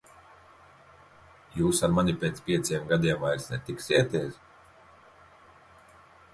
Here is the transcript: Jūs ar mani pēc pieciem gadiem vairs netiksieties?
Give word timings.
Jūs 1.59 1.81
ar 1.89 1.93
mani 1.97 2.15
pēc 2.25 2.41
pieciem 2.49 2.89
gadiem 2.95 3.21
vairs 3.27 3.47
netiksieties? 3.55 4.43